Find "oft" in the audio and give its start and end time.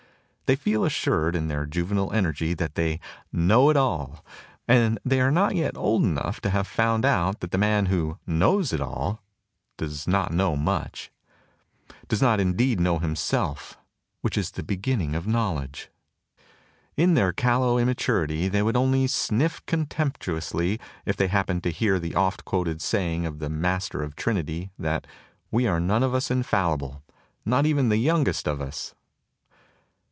22.13-22.43